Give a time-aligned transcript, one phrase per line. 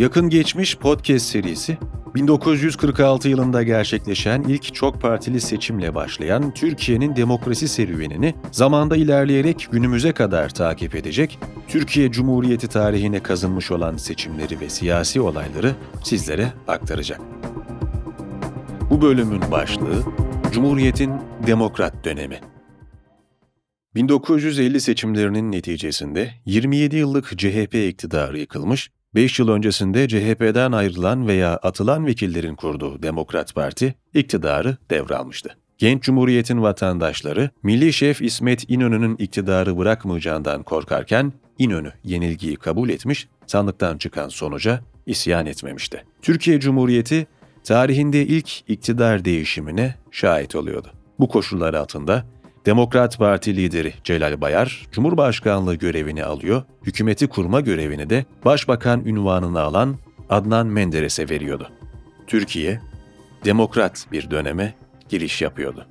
[0.00, 1.78] Yakın Geçmiş podcast serisi
[2.14, 10.48] 1946 yılında gerçekleşen ilk çok partili seçimle başlayan Türkiye'nin demokrasi serüvenini zamanda ilerleyerek günümüze kadar
[10.48, 17.20] takip edecek, Türkiye Cumhuriyeti tarihine kazınmış olan seçimleri ve siyasi olayları sizlere aktaracak.
[18.90, 20.02] Bu bölümün başlığı
[20.52, 21.12] Cumhuriyet'in
[21.46, 22.40] Demokrat Dönemi.
[23.94, 32.06] 1950 seçimlerinin neticesinde 27 yıllık CHP iktidarı yıkılmış, 5 yıl öncesinde CHP'den ayrılan veya atılan
[32.06, 35.56] vekillerin kurduğu Demokrat Parti iktidarı devralmıştı.
[35.78, 43.98] Genç Cumhuriyet'in vatandaşları, Milli Şef İsmet İnönü'nün iktidarı bırakmayacağından korkarken İnönü yenilgiyi kabul etmiş, sandıktan
[43.98, 46.04] çıkan sonuca isyan etmemişti.
[46.22, 47.26] Türkiye Cumhuriyeti
[47.64, 50.88] tarihinde ilk iktidar değişimine şahit oluyordu.
[51.18, 52.24] Bu koşullar altında
[52.66, 59.96] Demokrat Parti lideri Celal Bayar, Cumhurbaşkanlığı görevini alıyor, hükümeti kurma görevini de Başbakan ünvanını alan
[60.28, 61.70] Adnan Menderes'e veriyordu.
[62.26, 62.80] Türkiye,
[63.44, 64.74] demokrat bir döneme
[65.08, 65.86] giriş yapıyordu.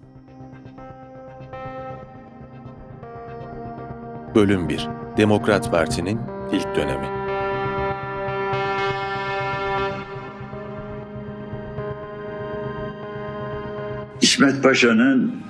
[4.36, 6.20] Bölüm 1 Demokrat Parti'nin
[6.52, 7.08] ilk dönemi
[14.22, 15.49] İsmet Paşa'nın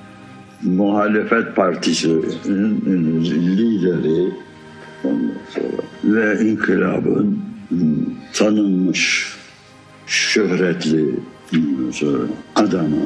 [0.64, 3.24] muhalefet partisinin
[3.58, 4.34] lideri
[6.04, 7.40] ve inkılabın
[8.34, 9.34] tanınmış
[10.08, 11.16] şöhretli
[12.56, 13.02] adamı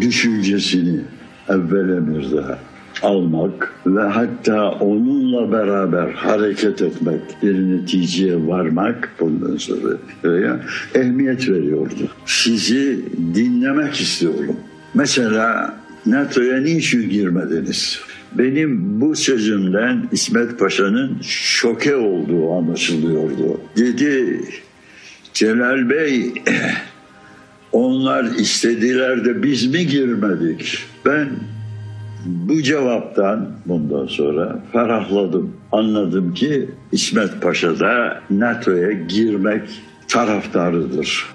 [0.00, 1.00] düşüncesini
[1.48, 2.58] evvela bir daha
[3.02, 9.96] almak ve hatta onunla beraber hareket etmek, bir neticeye varmak bundan sonra
[10.94, 12.08] ehemmiyet veriyordu.
[12.26, 14.56] Sizi dinlemek istiyorum.
[14.94, 15.74] Mesela
[16.06, 18.00] NATO'ya niçin girmediniz?
[18.32, 23.60] Benim bu sözümden İsmet Paşa'nın şoke olduğu anlaşılıyordu.
[23.76, 24.40] Dedi
[25.34, 26.32] Celal Bey
[27.72, 30.78] onlar istediler de biz mi girmedik?
[31.06, 31.28] Ben
[32.26, 35.56] bu cevaptan bundan sonra ferahladım.
[35.72, 39.62] Anladım ki İsmet Paşa da NATO'ya girmek
[40.08, 41.26] taraftarıdır.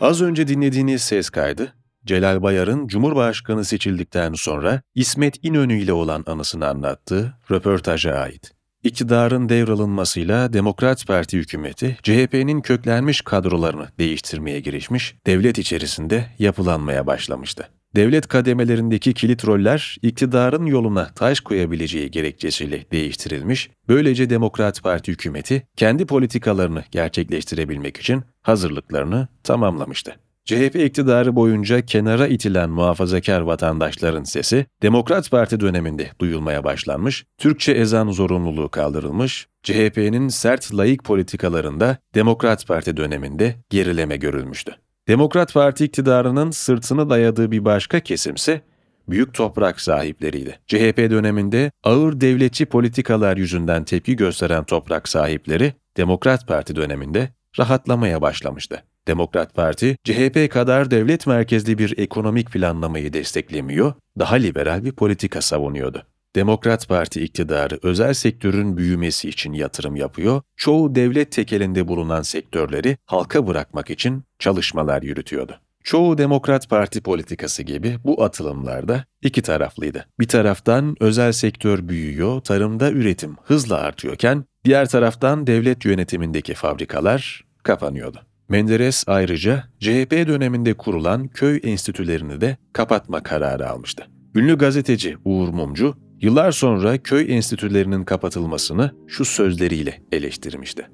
[0.00, 1.72] Az önce dinlediğiniz ses kaydı
[2.06, 8.52] Celal Bayar'ın Cumhurbaşkanı seçildikten sonra İsmet İnönü ile olan anısını anlattığı röportaja ait.
[8.82, 17.68] İktidarın devralınmasıyla Demokrat Parti hükümeti CHP'nin köklenmiş kadrolarını değiştirmeye girişmiş, devlet içerisinde yapılanmaya başlamıştı.
[17.96, 26.06] Devlet kademelerindeki kilit roller iktidarın yoluna taş koyabileceği gerekçesiyle değiştirilmiş, böylece Demokrat Parti hükümeti kendi
[26.06, 30.23] politikalarını gerçekleştirebilmek için hazırlıklarını tamamlamıştı.
[30.44, 38.10] CHP iktidarı boyunca kenara itilen muhafazakar vatandaşların sesi, Demokrat Parti döneminde duyulmaya başlanmış, Türkçe ezan
[38.10, 44.76] zorunluluğu kaldırılmış, CHP'nin sert layık politikalarında Demokrat Parti döneminde gerileme görülmüştü.
[45.08, 48.60] Demokrat Parti iktidarının sırtını dayadığı bir başka kesimse
[49.08, 50.58] büyük toprak sahipleriydi.
[50.66, 57.28] CHP döneminde ağır devletçi politikalar yüzünden tepki gösteren toprak sahipleri Demokrat Parti döneminde
[57.58, 58.82] rahatlamaya başlamıştı.
[59.08, 66.02] Demokrat Parti, CHP kadar devlet merkezli bir ekonomik planlamayı desteklemiyor, daha liberal bir politika savunuyordu.
[66.36, 73.46] Demokrat Parti iktidarı özel sektörün büyümesi için yatırım yapıyor, çoğu devlet tekelinde bulunan sektörleri halka
[73.46, 75.60] bırakmak için çalışmalar yürütüyordu.
[75.84, 80.06] Çoğu Demokrat Parti politikası gibi bu atılımlarda iki taraflıydı.
[80.20, 88.20] Bir taraftan özel sektör büyüyor, tarımda üretim hızla artıyorken, diğer taraftan devlet yönetimindeki fabrikalar kapanıyordu.
[88.48, 94.04] Menderes ayrıca CHP döneminde kurulan köy enstitülerini de kapatma kararı almıştı.
[94.34, 100.86] Ünlü gazeteci Uğur Mumcu, yıllar sonra köy enstitülerinin kapatılmasını şu sözleriyle eleştirmişti.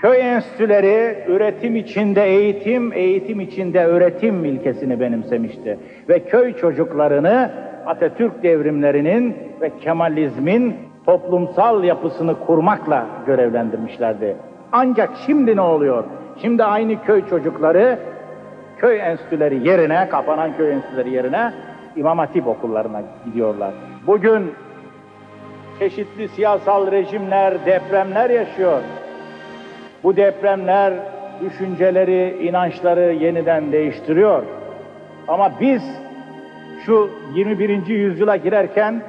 [0.00, 5.78] Köy enstitüleri üretim içinde eğitim, eğitim içinde öğretim ilkesini benimsemişti.
[6.08, 7.52] Ve köy çocuklarını
[7.86, 10.74] Atatürk devrimlerinin ve Kemalizmin
[11.06, 14.36] toplumsal yapısını kurmakla görevlendirmişlerdi.
[14.72, 16.04] Ancak şimdi ne oluyor?
[16.42, 17.98] Şimdi aynı köy çocukları
[18.78, 21.52] köy enstitüleri yerine, kapanan köy enstitüleri yerine
[21.96, 23.74] İmam Hatip okullarına gidiyorlar.
[24.06, 24.52] Bugün
[25.78, 28.80] çeşitli siyasal rejimler, depremler yaşıyor.
[30.02, 30.94] Bu depremler
[31.40, 34.42] düşünceleri, inançları yeniden değiştiriyor.
[35.28, 35.82] Ama biz
[36.86, 37.86] şu 21.
[37.86, 39.02] yüzyıla girerken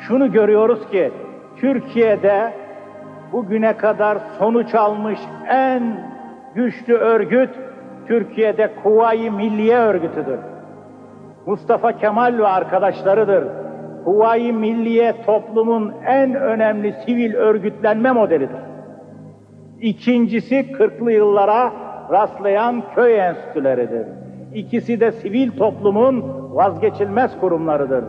[0.00, 1.10] şunu görüyoruz ki
[1.56, 2.52] Türkiye'de
[3.32, 5.18] bugüne kadar sonuç almış
[5.48, 5.82] en
[6.54, 7.50] güçlü örgüt
[8.06, 10.38] Türkiye'de Kuvayi Milliye Örgütü'dür.
[11.46, 13.44] Mustafa Kemal ve arkadaşlarıdır.
[14.04, 18.60] Kuvayi Milliye toplumun en önemli sivil örgütlenme modelidir.
[19.80, 21.72] İkincisi 40'lı yıllara
[22.10, 24.06] rastlayan köy enstitüleridir.
[24.54, 26.24] İkisi de sivil toplumun
[26.54, 28.04] vazgeçilmez kurumlarıdır.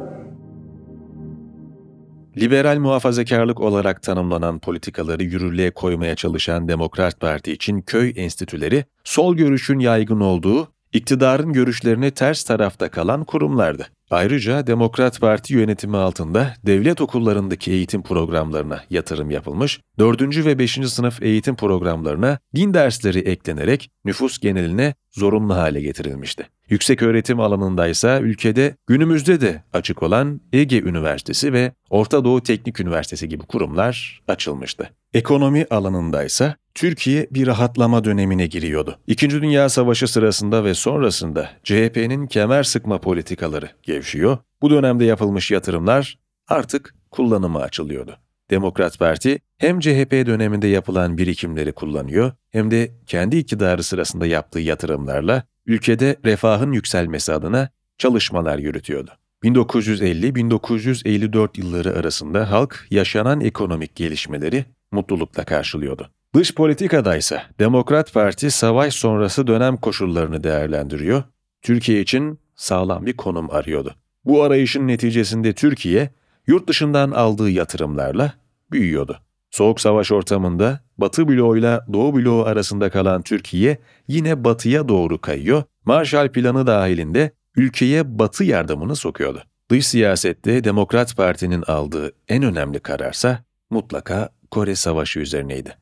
[2.38, 9.80] Liberal muhafazakarlık olarak tanımlanan politikaları yürürlüğe koymaya çalışan Demokrat Parti için köy enstitüleri, sol görüşün
[9.80, 13.88] yaygın olduğu, iktidarın görüşlerine ters tarafta kalan kurumlardı.
[14.12, 20.22] Ayrıca Demokrat Parti yönetimi altında devlet okullarındaki eğitim programlarına yatırım yapılmış, 4.
[20.22, 20.72] ve 5.
[20.72, 26.48] sınıf eğitim programlarına din dersleri eklenerek nüfus geneline zorunlu hale getirilmişti.
[26.70, 32.80] Yüksek öğretim alanında ise ülkede günümüzde de açık olan Ege Üniversitesi ve Orta Doğu Teknik
[32.80, 34.90] Üniversitesi gibi kurumlar açılmıştı.
[35.14, 38.98] Ekonomi alanında ise Türkiye bir rahatlama dönemine giriyordu.
[39.08, 43.70] İkinci Dünya Savaşı sırasında ve sonrasında CHP'nin kemer sıkma politikaları
[44.02, 44.38] gevşiyor.
[44.62, 46.18] Bu dönemde yapılmış yatırımlar
[46.48, 48.18] artık kullanıma açılıyordu.
[48.50, 55.44] Demokrat Parti hem CHP döneminde yapılan birikimleri kullanıyor hem de kendi iktidarı sırasında yaptığı yatırımlarla
[55.66, 59.12] ülkede refahın yükselmesi adına çalışmalar yürütüyordu.
[59.44, 66.10] 1950-1954 yılları arasında halk yaşanan ekonomik gelişmeleri mutlulukla karşılıyordu.
[66.36, 71.24] Dış politikada ise Demokrat Parti savaş sonrası dönem koşullarını değerlendiriyor,
[71.62, 73.96] Türkiye için sağlam bir konum arıyordu.
[74.26, 76.10] Bu arayışın neticesinde Türkiye,
[76.48, 78.34] yurt dışından aldığı yatırımlarla
[78.72, 79.20] büyüyordu.
[79.52, 83.78] Soğuk savaş ortamında Batı bloğuyla Doğu bloğu arasında kalan Türkiye
[84.08, 89.44] yine batıya doğru kayıyor, Marshall Planı dahilinde ülkeye batı yardımını sokuyordu.
[89.70, 95.78] Dış siyasette Demokrat Parti'nin aldığı en önemli kararsa mutlaka Kore Savaşı üzerineydi.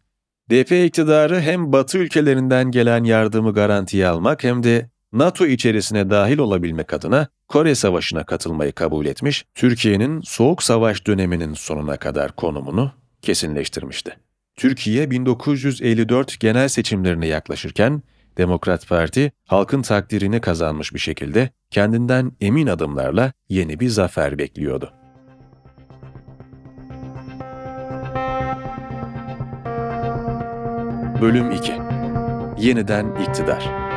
[0.52, 6.94] DP iktidarı hem Batı ülkelerinden gelen yardımı garantiye almak hem de NATO içerisine dahil olabilmek
[6.94, 12.92] adına Kore Savaşı'na katılmayı kabul etmiş, Türkiye'nin Soğuk Savaş döneminin sonuna kadar konumunu
[13.22, 14.18] kesinleştirmişti.
[14.56, 18.04] Türkiye 1954 genel seçimlerine yaklaşırken
[18.38, 24.94] Demokrat Parti halkın takdirini kazanmış bir şekilde kendinden emin adımlarla yeni bir zafer bekliyordu.
[31.22, 31.74] Bölüm 2
[32.58, 33.89] Yeniden İktidar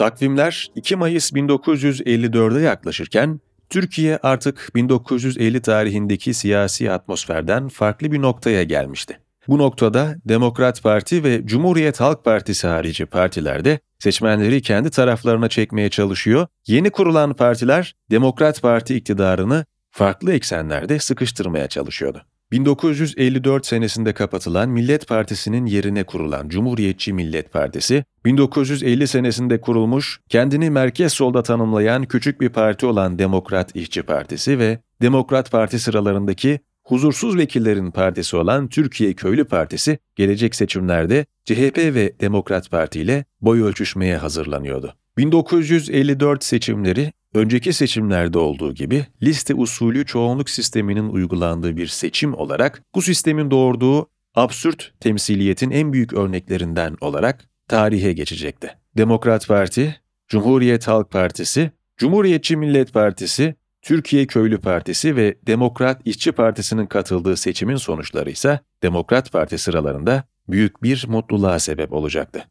[0.00, 9.20] Takvimler 2 Mayıs 1954'e yaklaşırken Türkiye artık 1950 tarihindeki siyasi atmosferden farklı bir noktaya gelmişti.
[9.48, 16.46] Bu noktada Demokrat Parti ve Cumhuriyet Halk Partisi harici partilerde seçmenleri kendi taraflarına çekmeye çalışıyor,
[16.66, 22.22] yeni kurulan partiler Demokrat Parti iktidarını farklı eksenlerde sıkıştırmaya çalışıyordu.
[22.52, 31.12] 1954 senesinde kapatılan Millet Partisi'nin yerine kurulan Cumhuriyetçi Millet Partisi, 1950 senesinde kurulmuş, kendini merkez
[31.12, 37.90] solda tanımlayan küçük bir parti olan Demokrat İşçi Partisi ve Demokrat Parti sıralarındaki huzursuz vekillerin
[37.90, 44.94] partisi olan Türkiye Köylü Partisi, gelecek seçimlerde CHP ve Demokrat Parti ile boy ölçüşmeye hazırlanıyordu.
[45.16, 53.02] 1954 seçimleri önceki seçimlerde olduğu gibi liste usulü çoğunluk sisteminin uygulandığı bir seçim olarak bu
[53.02, 58.70] sistemin doğurduğu absürt temsiliyetin en büyük örneklerinden olarak tarihe geçecekti.
[58.96, 66.86] Demokrat Parti, Cumhuriyet Halk Partisi, Cumhuriyetçi Millet Partisi, Türkiye Köylü Partisi ve Demokrat İşçi Partisi'nin
[66.86, 72.44] katıldığı seçimin sonuçları ise Demokrat Parti sıralarında büyük bir mutluluğa sebep olacaktı.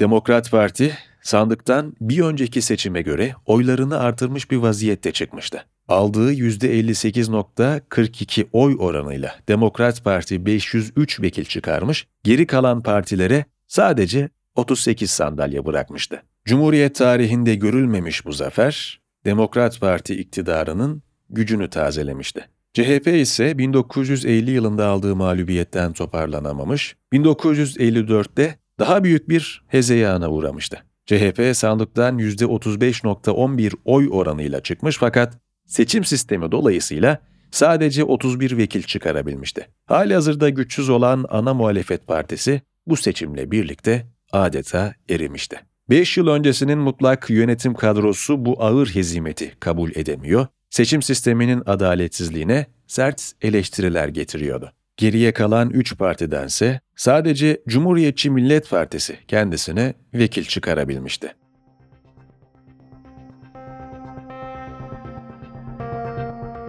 [0.00, 5.64] Demokrat Parti sandıktan bir önceki seçime göre oylarını artırmış bir vaziyette çıkmıştı.
[5.88, 15.66] Aldığı %58.42 oy oranıyla Demokrat Parti 503 vekil çıkarmış, geri kalan partilere sadece 38 sandalye
[15.66, 16.22] bırakmıştı.
[16.44, 22.48] Cumhuriyet tarihinde görülmemiş bu zafer, Demokrat Parti iktidarının gücünü tazelemişti.
[22.74, 30.82] CHP ise 1950 yılında aldığı mağlubiyetten toparlanamamış, 1954'te daha büyük bir hezeyana uğramıştı.
[31.06, 37.18] CHP sandıktan %35.11 oy oranıyla çıkmış fakat seçim sistemi dolayısıyla
[37.50, 39.68] sadece 31 vekil çıkarabilmişti.
[39.86, 45.60] Hali hazırda güçsüz olan ana muhalefet partisi bu seçimle birlikte adeta erimişti.
[45.90, 53.32] 5 yıl öncesinin mutlak yönetim kadrosu bu ağır hezimeti kabul edemiyor, seçim sisteminin adaletsizliğine sert
[53.42, 54.72] eleştiriler getiriyordu.
[54.96, 61.34] Geriye kalan 3 partidense sadece Cumhuriyetçi Millet Partisi kendisine vekil çıkarabilmişti.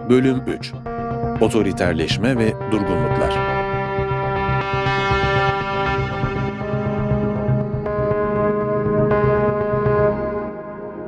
[0.10, 0.74] Bölüm 3
[1.42, 3.58] Otoriterleşme ve Durgunluklar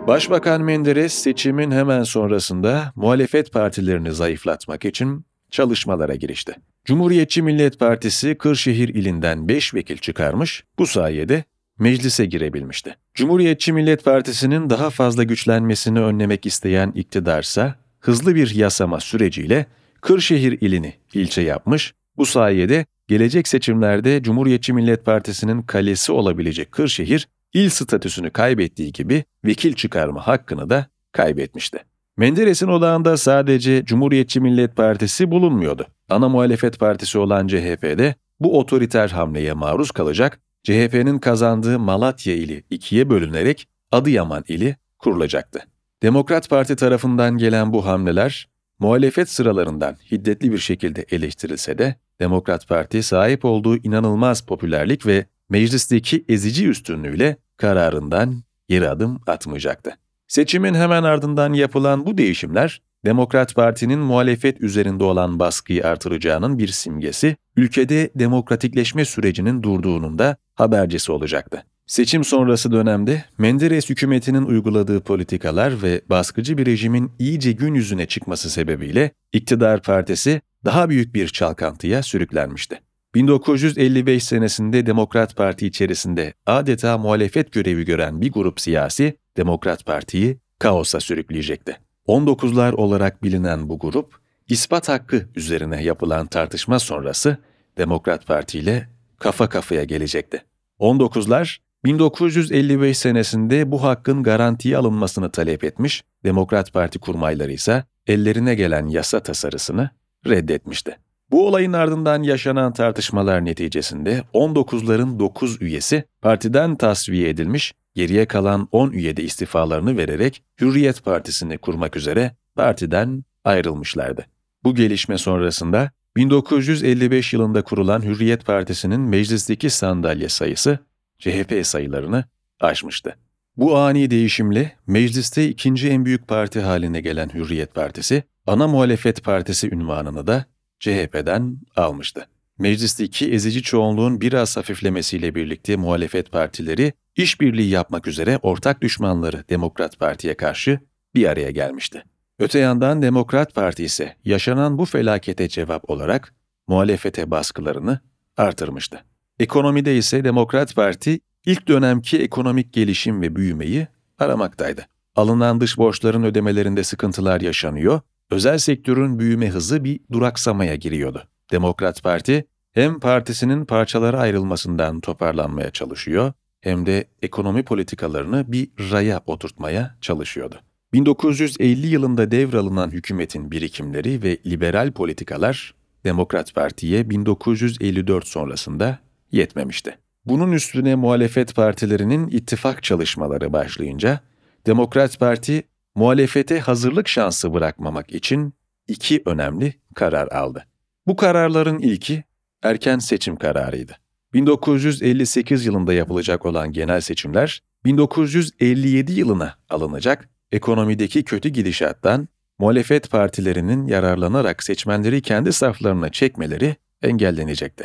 [0.07, 6.55] Başbakan Menderes seçimin hemen sonrasında muhalefet partilerini zayıflatmak için çalışmalara girişti.
[6.85, 11.43] Cumhuriyetçi Millet Partisi Kırşehir ilinden 5 vekil çıkarmış, bu sayede
[11.79, 12.95] meclise girebilmişti.
[13.13, 19.65] Cumhuriyetçi Millet Partisi'nin daha fazla güçlenmesini önlemek isteyen iktidarsa hızlı bir yasama süreciyle
[20.01, 27.69] Kırşehir ilini ilçe yapmış, bu sayede gelecek seçimlerde Cumhuriyetçi Millet Partisi'nin kalesi olabilecek Kırşehir, il
[27.69, 31.79] statüsünü kaybettiği gibi vekil çıkarma hakkını da kaybetmişti.
[32.19, 35.87] Menderes'in odağında sadece Cumhuriyetçi Millet Partisi bulunmuyordu.
[36.09, 43.09] Ana muhalefet partisi olan CHP'de bu otoriter hamleye maruz kalacak, CHP'nin kazandığı Malatya ili ikiye
[43.09, 45.59] bölünerek Adıyaman ili kurulacaktı.
[46.03, 48.49] Demokrat Parti tarafından gelen bu hamleler,
[48.79, 56.25] muhalefet sıralarından hiddetli bir şekilde eleştirilse de, Demokrat Parti sahip olduğu inanılmaz popülerlik ve meclisteki
[56.29, 59.91] ezici üstünlüğüyle kararından geri adım atmayacaktı.
[60.29, 67.35] Seçimin hemen ardından yapılan bu değişimler, Demokrat Parti'nin muhalefet üzerinde olan baskıyı artıracağının bir simgesi,
[67.55, 71.63] ülkede demokratikleşme sürecinin durduğunun da habercisi olacaktı.
[71.87, 78.49] Seçim sonrası dönemde Menderes hükümetinin uyguladığı politikalar ve baskıcı bir rejimin iyice gün yüzüne çıkması
[78.49, 82.79] sebebiyle iktidar partisi daha büyük bir çalkantıya sürüklenmişti.
[83.15, 90.99] 1955 senesinde Demokrat Parti içerisinde adeta muhalefet görevi gören bir grup siyasi Demokrat Parti'yi kaosa
[90.99, 91.77] sürükleyecekti.
[92.07, 94.15] 19'lar olarak bilinen bu grup,
[94.49, 97.37] ispat hakkı üzerine yapılan tartışma sonrası
[97.77, 100.43] Demokrat Parti ile kafa kafaya gelecekti.
[100.79, 108.87] 19'lar 1955 senesinde bu hakkın garantiye alınmasını talep etmiş, Demokrat Parti kurmayları ise ellerine gelen
[108.87, 109.89] yasa tasarısını
[110.27, 110.97] reddetmişti.
[111.31, 118.91] Bu olayın ardından yaşanan tartışmalar neticesinde 19'ların 9 üyesi partiden tasfiye edilmiş, geriye kalan 10
[118.91, 124.25] üyede istifalarını vererek Hürriyet Partisi'ni kurmak üzere partiden ayrılmışlardı.
[124.63, 130.79] Bu gelişme sonrasında 1955 yılında kurulan Hürriyet Partisi'nin meclisteki sandalye sayısı
[131.19, 132.23] CHP sayılarını
[132.59, 133.15] aşmıştı.
[133.57, 139.69] Bu ani değişimle mecliste ikinci en büyük parti haline gelen Hürriyet Partisi, ana muhalefet partisi
[139.69, 140.45] ünvanını da
[140.79, 142.27] CHP'den almıştı.
[142.57, 150.37] Meclisteki ezici çoğunluğun biraz hafiflemesiyle birlikte muhalefet partileri işbirliği yapmak üzere ortak düşmanları Demokrat Parti'ye
[150.37, 150.79] karşı
[151.15, 152.03] bir araya gelmişti.
[152.39, 156.33] Öte yandan Demokrat Parti ise yaşanan bu felakete cevap olarak
[156.67, 157.99] muhalefete baskılarını
[158.37, 159.05] artırmıştı.
[159.39, 163.87] Ekonomide ise Demokrat Parti ilk dönemki ekonomik gelişim ve büyümeyi
[164.19, 164.85] aramaktaydı.
[165.15, 171.27] Alınan dış borçların ödemelerinde sıkıntılar yaşanıyor, özel sektörün büyüme hızı bir duraksamaya giriyordu.
[171.51, 179.95] Demokrat Parti hem partisinin parçalara ayrılmasından toparlanmaya çalışıyor hem de ekonomi politikalarını bir raya oturtmaya
[180.01, 180.59] çalışıyordu.
[180.93, 185.73] 1950 yılında devralınan hükümetin birikimleri ve liberal politikalar
[186.05, 188.99] Demokrat Parti'ye 1954 sonrasında
[189.31, 189.97] yetmemişti.
[190.25, 194.19] Bunun üstüne muhalefet partilerinin ittifak çalışmaları başlayınca
[194.65, 195.63] Demokrat Parti
[195.95, 198.53] muhalefete hazırlık şansı bırakmamak için
[198.87, 200.65] iki önemli karar aldı.
[201.07, 202.23] Bu kararların ilki
[202.63, 203.97] erken seçim kararıydı.
[204.33, 212.27] 1958 yılında yapılacak olan genel seçimler 1957 yılına alınacak ekonomideki kötü gidişattan
[212.59, 217.83] muhalefet partilerinin yararlanarak seçmenleri kendi saflarına çekmeleri engellenecekti.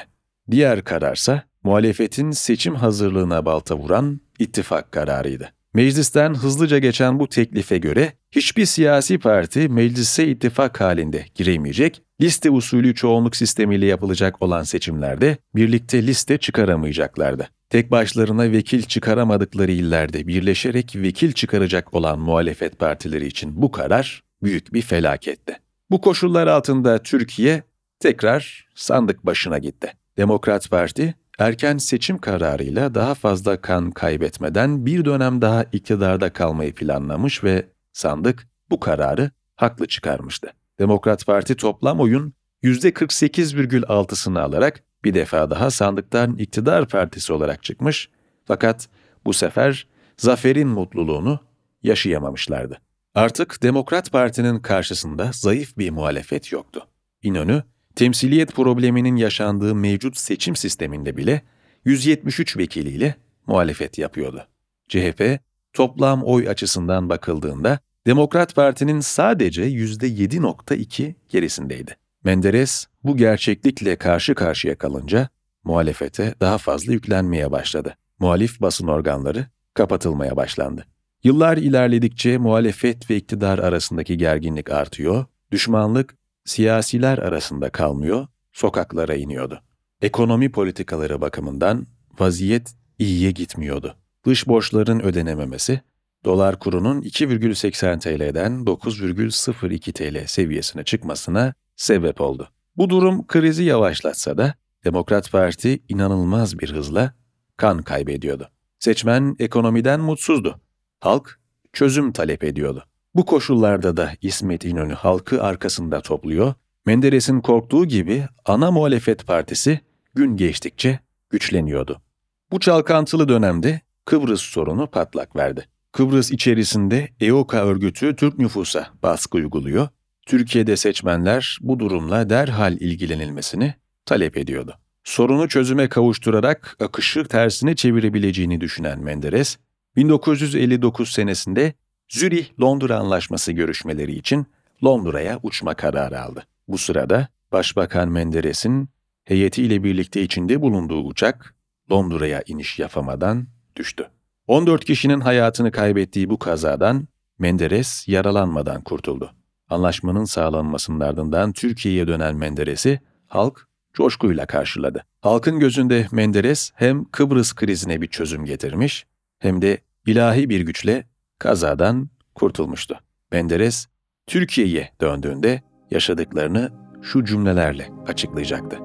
[0.50, 5.53] Diğer kararsa muhalefetin seçim hazırlığına balta vuran ittifak kararıydı.
[5.74, 12.94] Meclisten hızlıca geçen bu teklife göre hiçbir siyasi parti meclise ittifak halinde giremeyecek, liste usulü
[12.94, 17.48] çoğunluk sistemiyle yapılacak olan seçimlerde birlikte liste çıkaramayacaklardı.
[17.70, 24.74] Tek başlarına vekil çıkaramadıkları illerde birleşerek vekil çıkaracak olan muhalefet partileri için bu karar büyük
[24.74, 25.56] bir felaketti.
[25.90, 27.62] Bu koşullar altında Türkiye
[28.00, 29.92] tekrar sandık başına gitti.
[30.16, 37.44] Demokrat Parti erken seçim kararıyla daha fazla kan kaybetmeden bir dönem daha iktidarda kalmayı planlamış
[37.44, 40.52] ve sandık bu kararı haklı çıkarmıştı.
[40.78, 48.08] Demokrat Parti toplam oyun %48,6'sını alarak bir defa daha sandıktan iktidar partisi olarak çıkmış
[48.44, 48.88] fakat
[49.24, 49.86] bu sefer
[50.16, 51.40] zaferin mutluluğunu
[51.82, 52.78] yaşayamamışlardı.
[53.14, 56.86] Artık Demokrat Parti'nin karşısında zayıf bir muhalefet yoktu.
[57.22, 57.62] İnönü,
[57.96, 61.42] temsiliyet probleminin yaşandığı mevcut seçim sisteminde bile
[61.84, 63.14] 173 vekiliyle
[63.46, 64.46] muhalefet yapıyordu.
[64.88, 65.40] CHP,
[65.72, 71.96] toplam oy açısından bakıldığında Demokrat Parti'nin sadece %7.2 gerisindeydi.
[72.24, 75.28] Menderes bu gerçeklikle karşı karşıya kalınca
[75.64, 77.96] muhalefete daha fazla yüklenmeye başladı.
[78.18, 80.86] Muhalif basın organları kapatılmaya başlandı.
[81.24, 89.60] Yıllar ilerledikçe muhalefet ve iktidar arasındaki gerginlik artıyor, düşmanlık siyasiler arasında kalmıyor, sokaklara iniyordu.
[90.02, 91.86] Ekonomi politikaları bakımından
[92.18, 93.96] vaziyet iyiye gitmiyordu.
[94.26, 95.80] Dış borçların ödenememesi,
[96.24, 102.48] dolar kurunun 2,80 TL'den 9,02 TL seviyesine çıkmasına sebep oldu.
[102.76, 107.14] Bu durum krizi yavaşlatsa da Demokrat Parti inanılmaz bir hızla
[107.56, 108.50] kan kaybediyordu.
[108.78, 110.60] Seçmen ekonomiden mutsuzdu.
[111.00, 111.40] Halk
[111.72, 112.84] çözüm talep ediyordu.
[113.14, 116.54] Bu koşullarda da İsmet İnönü halkı arkasında topluyor,
[116.86, 119.80] Menderes'in korktuğu gibi ana muhalefet partisi
[120.14, 120.98] gün geçtikçe
[121.30, 122.02] güçleniyordu.
[122.50, 125.68] Bu çalkantılı dönemde Kıbrıs sorunu patlak verdi.
[125.92, 129.88] Kıbrıs içerisinde EOKA örgütü Türk nüfusa baskı uyguluyor,
[130.26, 133.74] Türkiye'de seçmenler bu durumla derhal ilgilenilmesini
[134.06, 134.78] talep ediyordu.
[135.04, 139.56] Sorunu çözüme kavuşturarak akışı tersine çevirebileceğini düşünen Menderes,
[139.96, 141.74] 1959 senesinde
[142.14, 144.46] Zürih-Londra Anlaşması görüşmeleri için
[144.84, 146.46] Londra'ya uçma kararı aldı.
[146.68, 148.88] Bu sırada Başbakan Menderes'in
[149.24, 151.54] heyetiyle birlikte içinde bulunduğu uçak
[151.92, 154.10] Londra'ya iniş yapamadan düştü.
[154.46, 159.34] 14 kişinin hayatını kaybettiği bu kazadan Menderes yaralanmadan kurtuldu.
[159.70, 165.04] Anlaşmanın sağlanmasının ardından Türkiye'ye dönen Menderes'i halk coşkuyla karşıladı.
[165.20, 169.06] Halkın gözünde Menderes hem Kıbrıs krizine bir çözüm getirmiş
[169.38, 172.98] hem de ilahi bir güçle kazadan kurtulmuştu.
[173.32, 173.86] Menderes,
[174.26, 176.70] Türkiye'ye döndüğünde yaşadıklarını
[177.02, 178.78] şu cümlelerle açıklayacaktı.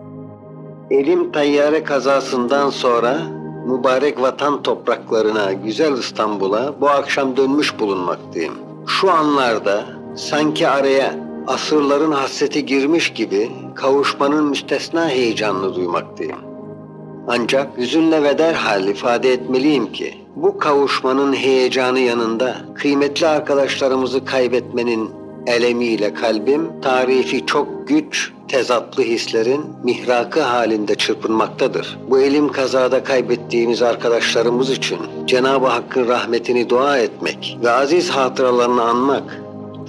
[0.92, 3.20] Elim tayyare kazasından sonra
[3.66, 8.54] mübarek vatan topraklarına, güzel İstanbul'a bu akşam dönmüş bulunmaktayım.
[8.88, 11.16] Şu anlarda sanki araya
[11.48, 16.38] asırların hasreti girmiş gibi kavuşmanın müstesna heyecanını duymaktayım.
[17.28, 25.12] Ancak hüzünle ve derhal ifade etmeliyim ki bu kavuşmanın heyecanı yanında kıymetli arkadaşlarımızı kaybetmenin
[25.48, 32.00] elemiyle kalbim tarifi çok güç, tezatlı hislerin mihrakı halinde çırpınmaktadır.
[32.10, 39.42] Bu elim kazada kaybettiğimiz arkadaşlarımız için Cenab-ı Hakk'ın rahmetini dua etmek ve aziz hatıralarını anmak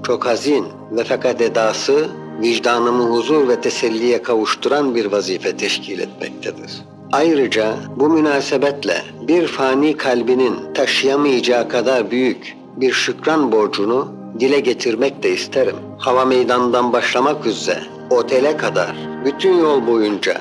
[0.03, 2.09] çok hazin ve fakat edası
[2.41, 6.83] vicdanımı huzur ve teselliye kavuşturan bir vazife teşkil etmektedir.
[7.13, 14.09] Ayrıca bu münasebetle bir fani kalbinin taşıyamayacağı kadar büyük bir şükran borcunu
[14.41, 15.77] dile getirmek de isterim.
[15.99, 20.41] Hava meydanından başlamak üzere otele kadar bütün yol boyunca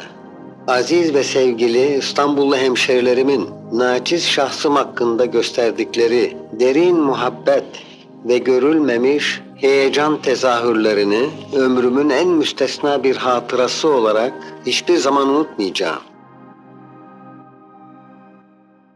[0.68, 7.66] aziz ve sevgili İstanbullu hemşerilerimin naçiz şahsım hakkında gösterdikleri derin muhabbet
[8.26, 14.34] ve görülmemiş heyecan tezahürlerini ömrümün en müstesna bir hatırası olarak
[14.66, 16.09] hiçbir zaman unutmayacağım.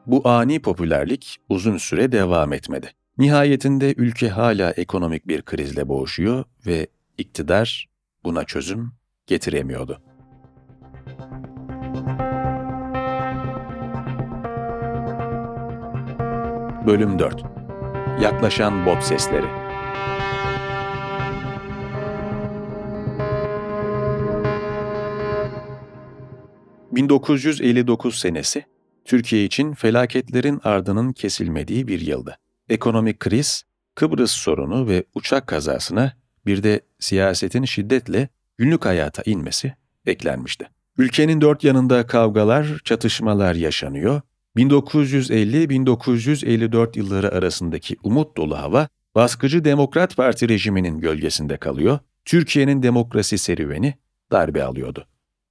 [0.08, 2.92] Bu ani popülerlik uzun süre devam etmedi.
[3.18, 6.88] Nihayetinde ülke hala ekonomik bir krizle boğuşuyor ve
[7.18, 7.88] iktidar
[8.24, 8.92] buna çözüm
[9.28, 10.02] getiremiyordu.
[16.88, 17.44] Bölüm 4
[18.22, 19.64] Yaklaşan bot sesleri
[26.94, 28.66] ...1959 senesi
[29.06, 32.38] Türkiye için felaketlerin ardının kesilmediği bir yıldı.
[32.70, 33.64] Ekonomik kriz,
[33.96, 36.14] Kıbrıs sorunu ve uçak kazasına
[36.46, 39.74] bir de siyasetin şiddetle günlük hayata inmesi
[40.06, 40.70] eklenmişti.
[40.98, 44.22] Ülkenin dört yanında kavgalar, çatışmalar yaşanıyor.
[44.58, 52.00] 1950-1954 yılları arasındaki umut dolu hava, baskıcı Demokrat Parti rejiminin gölgesinde kalıyor.
[52.26, 53.94] Türkiye'nin demokrasi serüveni
[54.32, 55.08] darbe alıyordu.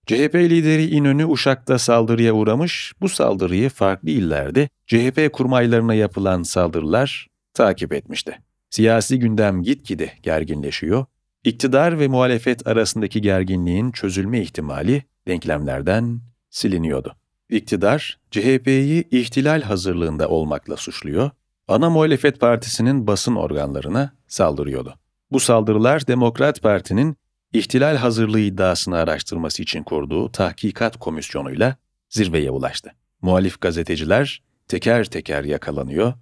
[0.06, 7.92] CHP lideri İnönü Uşak'ta saldırıya uğramış, bu saldırıyı farklı illerde CHP kurmaylarına yapılan saldırılar takip
[7.92, 8.38] etmişti.
[8.70, 11.04] Siyasi gündem gitgide gerginleşiyor,
[11.44, 17.16] iktidar ve muhalefet arasındaki gerginliğin çözülme ihtimali denklemlerden siliniyordu.
[17.50, 21.30] İktidar, CHP'yi ihtilal hazırlığında olmakla suçluyor,
[21.68, 24.94] ana muhalefet partisinin basın organlarına saldırıyordu.
[25.32, 27.16] Bu saldırılar Demokrat Parti'nin
[27.52, 31.76] ihtilal hazırlığı iddiasını araştırması için kurduğu tahkikat komisyonuyla
[32.08, 32.92] zirveye ulaştı.
[33.22, 36.12] Muhalif gazeteciler teker teker yakalanıyor,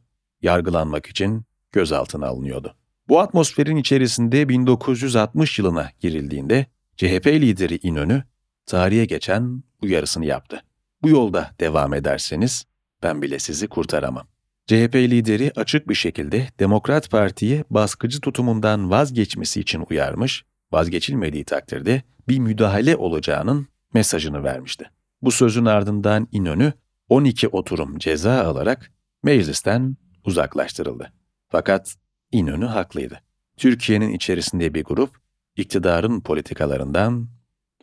[0.43, 2.77] yargılanmak için gözaltına alınıyordu.
[3.09, 6.66] Bu atmosferin içerisinde 1960 yılına girildiğinde
[6.97, 8.25] CHP lideri İnönü
[8.66, 10.62] tarihe geçen uyarısını yaptı.
[11.03, 12.64] Bu yolda devam ederseniz
[13.03, 14.27] ben bile sizi kurtaramam.
[14.66, 22.39] CHP lideri açık bir şekilde Demokrat Parti'yi baskıcı tutumundan vazgeçmesi için uyarmış vazgeçilmediği takdirde bir
[22.39, 24.91] müdahale olacağının mesajını vermişti.
[25.23, 26.73] Bu sözün ardından İnönü
[27.09, 31.13] 12 oturum ceza alarak meclisten uzaklaştırıldı.
[31.49, 31.97] Fakat
[32.33, 33.21] İnönü haklıydı.
[33.57, 35.17] Türkiye'nin içerisinde bir grup
[35.57, 37.29] iktidarın politikalarından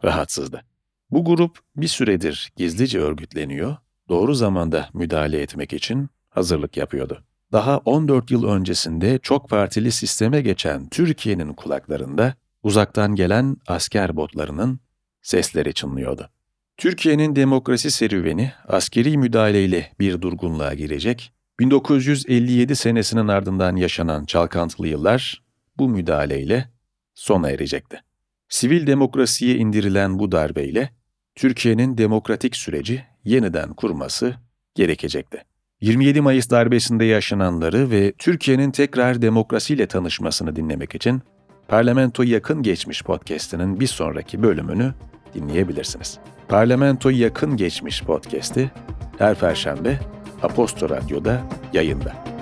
[0.04, 0.64] rahatsızdı.
[1.12, 3.78] Bu grup bir süredir gizlice örgütleniyor,
[4.10, 7.24] doğru zamanda müdahale etmek için hazırlık yapıyordu.
[7.52, 12.34] Daha 14 yıl öncesinde çok partili sisteme geçen Türkiye'nin kulaklarında
[12.68, 14.80] uzaktan gelen asker botlarının
[15.22, 16.30] sesleri çınlıyordu.
[16.78, 25.44] Türkiye'nin demokrasi serüveni askeri müdahaleyle bir durgunluğa girecek, 1957 senesinin ardından yaşanan çalkantılı yıllar
[25.78, 26.70] bu müdahaleyle
[27.16, 28.02] sona erecekti.
[28.50, 30.90] Sivil demokrasiye indirilen bu darbeyle
[31.36, 34.36] Türkiye'nin demokratik süreci yeniden kurması
[34.76, 35.44] gerekecekti.
[35.82, 41.22] 27 Mayıs darbesinde yaşananları ve Türkiye'nin tekrar demokrasiyle tanışmasını dinlemek için
[41.68, 44.94] Parlamento Yakın Geçmiş podcast'inin bir sonraki bölümünü
[45.34, 46.20] dinleyebilirsiniz.
[46.48, 48.72] Parlamento Yakın Geçmiş podcast'i
[49.18, 50.00] her perşembe
[50.44, 51.42] Aposto Radyo'da
[51.74, 52.37] yayında.